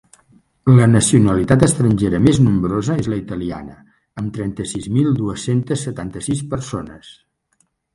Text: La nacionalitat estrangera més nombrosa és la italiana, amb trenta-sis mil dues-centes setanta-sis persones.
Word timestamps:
La 0.77 0.87
nacionalitat 0.93 1.65
estrangera 1.67 2.23
més 2.29 2.41
nombrosa 2.47 2.97
és 3.03 3.11
la 3.15 3.21
italiana, 3.21 3.79
amb 4.25 4.35
trenta-sis 4.41 4.93
mil 4.99 5.17
dues-centes 5.23 5.89
setanta-sis 5.91 6.47
persones. 6.57 7.19